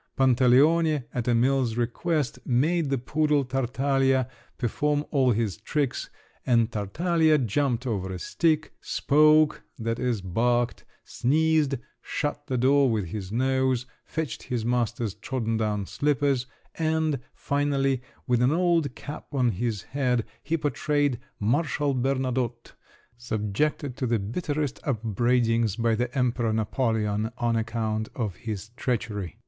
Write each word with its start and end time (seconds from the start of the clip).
Pantaleone, 0.17 1.03
at 1.13 1.27
Emil's 1.27 1.77
request, 1.77 2.39
made 2.43 2.89
the 2.89 2.97
poodle, 2.97 3.45
Tartaglia, 3.45 4.27
perform 4.57 5.05
all 5.11 5.29
his 5.29 5.57
tricks, 5.57 6.09
and 6.43 6.71
Tartaglia 6.71 7.37
jumped 7.37 7.85
over 7.85 8.11
a 8.11 8.17
stick 8.17 8.73
"spoke," 8.81 9.61
that 9.77 9.99
is, 9.99 10.21
barked, 10.21 10.85
sneezed, 11.03 11.75
shut 12.01 12.47
the 12.47 12.57
door 12.57 12.89
with 12.89 13.09
his 13.09 13.31
nose, 13.31 13.85
fetched 14.03 14.41
his 14.41 14.65
master's 14.65 15.13
trodden 15.13 15.55
down 15.57 15.85
slippers; 15.85 16.47
and, 16.73 17.19
finally, 17.35 18.01
with 18.25 18.41
an 18.41 18.49
old 18.51 18.95
cap 18.95 19.27
on 19.31 19.51
his 19.51 19.83
head, 19.83 20.25
he 20.41 20.57
portrayed 20.57 21.19
Marshal 21.39 21.93
Bernadotte, 21.93 22.71
subjected 23.17 23.95
to 23.97 24.07
the 24.07 24.17
bitterest 24.17 24.79
upbraidings 24.83 25.75
by 25.75 25.93
the 25.93 26.11
Emperor 26.17 26.51
Napoleon 26.53 27.29
on 27.37 27.55
account 27.55 28.09
of 28.15 28.35
his 28.37 28.69
treachery. 28.69 29.37